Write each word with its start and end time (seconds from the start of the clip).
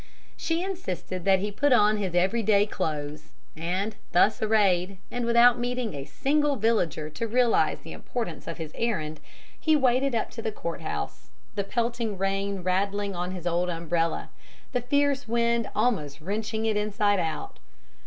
She 0.35 0.63
insisted 0.63 1.25
that 1.25 1.37
he 1.41 1.51
put 1.51 1.71
on 1.71 1.97
his 1.97 2.15
every 2.15 2.41
day 2.41 2.65
clothes, 2.65 3.29
and 3.55 3.95
thus 4.13 4.41
arrayed, 4.41 4.97
and 5.11 5.25
without 5.27 5.59
meeting 5.59 5.93
a 5.93 6.05
single 6.05 6.55
villager 6.55 7.07
to 7.11 7.27
realize 7.27 7.81
the 7.81 7.91
importance 7.91 8.47
of 8.47 8.57
his 8.57 8.71
errand, 8.73 9.19
he 9.59 9.75
waded 9.75 10.15
up 10.15 10.31
to 10.31 10.41
the 10.41 10.51
court 10.51 10.81
house, 10.81 11.29
the 11.53 11.63
pelting 11.63 12.17
rain 12.17 12.63
rattling 12.63 13.13
on 13.15 13.29
his 13.33 13.45
old 13.45 13.69
umbrella, 13.69 14.31
the 14.71 14.81
fierce 14.81 15.27
wind 15.27 15.69
almost 15.75 16.19
wrenching 16.19 16.65
it 16.65 16.75
inside 16.75 17.19
out. 17.19 17.59